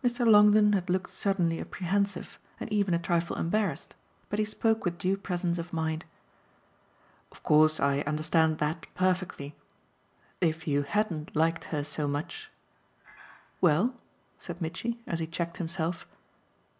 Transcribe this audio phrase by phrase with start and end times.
[0.00, 0.24] Mr.
[0.24, 3.96] Longdon had looked suddenly apprehensive and even a trifle embarrassed,
[4.28, 6.04] but he spoke with due presence of mind.
[7.32, 9.56] "Of course I understand that perfectly.
[10.40, 12.48] If you hadn't liked her so much"
[13.60, 13.96] "Well?"
[14.38, 16.06] said Mitchy as he checked himself.